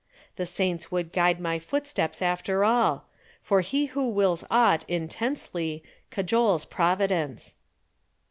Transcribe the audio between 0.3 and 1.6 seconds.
The saints would guide my